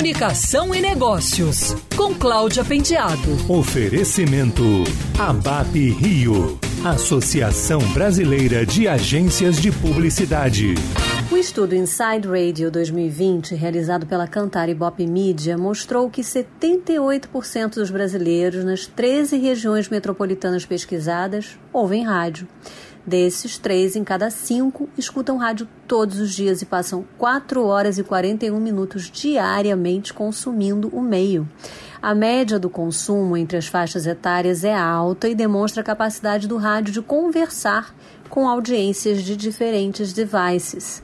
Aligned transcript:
Comunicação 0.00 0.74
e 0.74 0.80
Negócios, 0.80 1.76
com 1.94 2.14
Cláudia 2.14 2.64
Penteado. 2.64 3.20
Oferecimento 3.46 4.62
ABAP 5.18 5.90
Rio, 5.90 6.58
Associação 6.82 7.80
Brasileira 7.92 8.64
de 8.64 8.88
Agências 8.88 9.60
de 9.60 9.70
Publicidade. 9.70 10.72
O 11.30 11.36
estudo 11.36 11.74
Inside 11.74 12.26
Radio 12.26 12.70
2020, 12.70 13.54
realizado 13.54 14.06
pela 14.06 14.26
Cantar 14.26 14.70
e 14.70 14.74
Bop 14.74 15.06
Media, 15.06 15.58
mostrou 15.58 16.08
que 16.08 16.22
78% 16.22 17.74
dos 17.74 17.90
brasileiros 17.90 18.64
nas 18.64 18.86
13 18.86 19.36
regiões 19.36 19.90
metropolitanas 19.90 20.64
pesquisadas 20.64 21.58
ouvem 21.74 22.04
rádio. 22.04 22.48
Desses, 23.06 23.56
três 23.56 23.96
em 23.96 24.04
cada 24.04 24.30
cinco 24.30 24.88
escutam 24.96 25.38
rádio 25.38 25.66
todos 25.88 26.18
os 26.18 26.34
dias 26.34 26.60
e 26.60 26.66
passam 26.66 27.04
4 27.18 27.64
horas 27.64 27.98
e 27.98 28.04
41 28.04 28.60
minutos 28.60 29.10
diariamente 29.10 30.12
consumindo 30.12 30.88
o 30.88 31.00
meio. 31.00 31.48
A 32.02 32.14
média 32.14 32.58
do 32.58 32.70
consumo 32.70 33.36
entre 33.36 33.56
as 33.56 33.66
faixas 33.66 34.06
etárias 34.06 34.64
é 34.64 34.74
alta 34.74 35.28
e 35.28 35.34
demonstra 35.34 35.82
a 35.82 35.84
capacidade 35.84 36.46
do 36.46 36.56
rádio 36.56 36.92
de 36.92 37.02
conversar 37.02 37.94
com 38.28 38.48
audiências 38.48 39.22
de 39.22 39.36
diferentes 39.36 40.12
devices. 40.12 41.02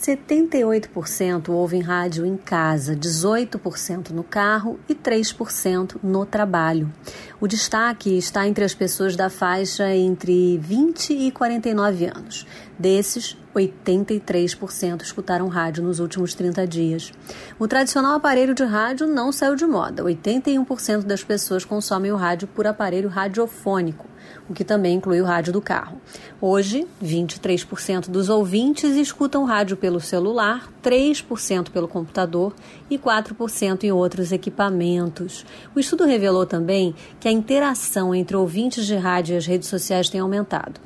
78% 0.00 1.50
ouvem 1.50 1.82
rádio 1.82 2.24
em 2.24 2.34
casa, 2.34 2.96
18% 2.96 4.10
no 4.10 4.24
carro 4.24 4.80
e 4.88 4.94
3% 4.94 5.96
no 6.02 6.24
trabalho. 6.24 6.90
O 7.38 7.46
destaque 7.46 8.16
está 8.16 8.48
entre 8.48 8.64
as 8.64 8.72
pessoas 8.72 9.14
da 9.14 9.28
faixa 9.28 9.94
entre 9.94 10.56
20 10.56 11.12
e 11.12 11.30
49 11.30 12.06
anos. 12.06 12.46
Desses, 12.78 13.36
83% 13.54 15.02
escutaram 15.02 15.48
rádio 15.48 15.84
nos 15.84 16.00
últimos 16.00 16.32
30 16.32 16.66
dias. 16.66 17.12
O 17.58 17.68
tradicional 17.68 18.14
aparelho 18.14 18.54
de 18.54 18.64
rádio 18.64 19.06
não 19.06 19.30
saiu 19.30 19.54
de 19.54 19.66
moda. 19.66 20.02
81% 20.02 21.02
das 21.02 21.22
pessoas 21.22 21.62
consomem 21.62 22.10
o 22.10 22.16
rádio 22.16 22.48
por 22.48 22.66
aparelho 22.66 23.10
radiofônico, 23.10 24.06
o 24.48 24.54
que 24.54 24.64
também 24.64 24.96
inclui 24.96 25.20
o 25.20 25.24
rádio 25.24 25.52
do 25.52 25.60
carro. 25.60 26.00
Hoje, 26.40 26.86
23% 27.02 28.08
dos 28.08 28.28
ouvintes 28.28 28.96
escutam 28.96 29.44
rádio 29.44 29.76
pelo 29.76 30.00
celular, 30.00 30.68
3% 30.82 31.70
pelo 31.70 31.86
computador 31.86 32.54
e 32.90 32.98
4% 32.98 33.84
em 33.84 33.92
outros 33.92 34.32
equipamentos. 34.32 35.44
O 35.74 35.80
estudo 35.80 36.04
revelou 36.04 36.46
também 36.46 36.94
que 37.18 37.28
a 37.28 37.32
interação 37.32 38.14
entre 38.14 38.36
ouvintes 38.36 38.86
de 38.86 38.96
rádio 38.96 39.34
e 39.34 39.36
as 39.36 39.46
redes 39.46 39.68
sociais 39.68 40.08
tem 40.08 40.20
aumentado. 40.20 40.80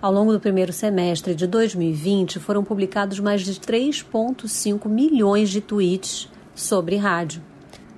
Ao 0.00 0.10
longo 0.10 0.32
do 0.32 0.40
primeiro 0.40 0.72
semestre 0.72 1.34
de 1.34 1.46
2020, 1.46 2.38
foram 2.38 2.64
publicados 2.64 3.20
mais 3.20 3.42
de 3.42 3.52
3,5 3.60 4.88
milhões 4.88 5.50
de 5.50 5.60
tweets 5.60 6.26
sobre 6.54 6.96
rádio. 6.96 7.49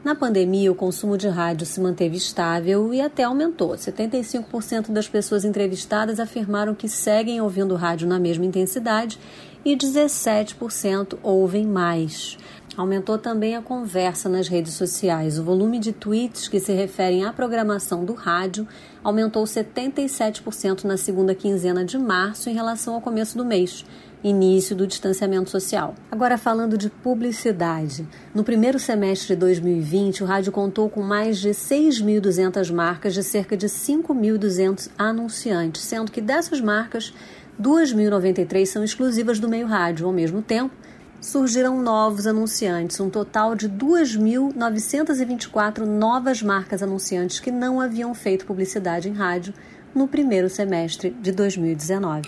Na 0.05 0.17
pandemia, 0.17 0.73
o 0.73 0.75
consumo 0.75 1.17
de 1.17 1.29
rádio 1.29 1.65
se 1.65 1.81
manteve 1.81 2.17
estável 2.17 2.93
e 2.93 3.01
até 3.01 3.23
aumentou. 3.23 3.71
75% 3.71 4.91
das 4.91 5.09
pessoas 5.09 5.45
entrevistadas 5.45 6.19
afirmaram 6.19 6.75
que 6.75 6.89
seguem 6.89 7.41
ouvindo 7.41 7.77
rádio 7.77 8.09
na 8.09 8.19
mesma 8.19 8.45
intensidade 8.45 9.17
e 9.65 9.77
17% 9.77 11.19
ouvem 11.23 11.65
mais. 11.65 12.37
Aumentou 12.77 13.19
também 13.19 13.55
a 13.55 13.61
conversa 13.61 14.29
nas 14.29 14.49
redes 14.49 14.73
sociais. 14.73 15.39
O 15.39 15.45
volume 15.45 15.79
de 15.79 15.93
tweets 15.93 16.49
que 16.49 16.59
se 16.59 16.73
referem 16.73 17.25
à 17.25 17.33
programação 17.33 18.03
do 18.05 18.15
rádio 18.15 18.67
aumentou 19.05 19.45
77% 19.45 20.85
na 20.85 20.97
segunda 20.97 21.35
quinzena 21.35 21.85
de 21.85 21.99
março 21.99 22.49
em 22.49 22.55
relação 22.55 22.95
ao 22.95 23.01
começo 23.01 23.37
do 23.37 23.45
mês, 23.45 23.85
início 24.25 24.75
do 24.75 24.87
distanciamento 24.87 25.51
social. 25.51 25.95
Agora, 26.11 26.39
falando 26.39 26.79
de 26.79 26.89
publicidade. 26.89 28.07
No 28.35 28.43
primeiro 28.43 28.79
semestre 28.79 29.35
de 29.35 29.37
2020, 29.37 30.23
o 30.23 30.27
rádio 30.27 30.51
contou 30.51 30.89
com 30.89 31.03
mais 31.03 31.39
de 31.39 31.51
6.200 31.51 32.73
marcas 32.73 33.13
de 33.13 33.23
cerca 33.23 33.55
de 33.55 33.67
5.200 33.67 34.89
anunciantes, 34.97 35.83
sendo 35.83 36.11
que 36.11 36.23
dessas 36.23 36.61
marcas, 36.61 37.13
2.093 37.61 38.65
são 38.65 38.83
exclusivas 38.83 39.39
do 39.39 39.49
meio 39.49 39.67
rádio. 39.67 40.07
Ao 40.07 40.13
mesmo 40.13 40.41
tempo, 40.41 40.75
surgiram 41.23 41.81
novos 41.81 42.27
anunciantes, 42.27 43.01
um 43.01 43.09
total 43.09 43.55
de 43.55 43.67
2.924 43.69 45.87
novas 45.87 46.43
marcas 46.43 46.83
anunciantes 46.83 47.41
que 47.41 47.53
não 47.53 47.81
haviam 47.81 48.13
feito 48.13 48.45
publicidade 48.45 49.09
em 49.09 49.15
rádio 49.15 49.55
no 49.95 50.09
primeiro 50.09 50.51
semestre 50.51 51.17
de 51.21 51.31
2019. 51.31 52.23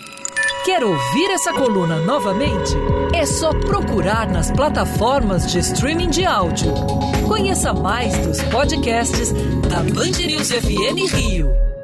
Quer 0.63 0.81
ouvir 0.83 1.29
essa 1.29 1.51
coluna 1.53 1.99
novamente? 1.99 2.71
É 3.13 3.25
só 3.25 3.49
procurar 3.51 4.31
nas 4.31 4.49
plataformas 4.49 5.51
de 5.51 5.59
streaming 5.59 6.09
de 6.09 6.23
áudio. 6.25 6.73
Conheça 7.27 7.73
mais 7.73 8.17
dos 8.25 8.41
podcasts 8.43 9.33
da 9.69 9.83
Band 9.93 10.25
News 10.25 10.51
FM 10.51 11.13
Rio. 11.13 11.74